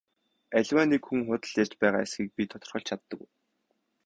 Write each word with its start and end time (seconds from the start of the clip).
Аливаа 0.57 0.85
нэг 0.91 1.01
хүн 1.05 1.21
худал 1.27 1.53
ярьж 1.63 1.73
байгаа 1.81 2.01
эсэхийг 2.05 2.29
би 2.35 2.43
тодорхойлж 2.51 2.87
чаддаг 2.89 3.19
уу? 3.23 3.29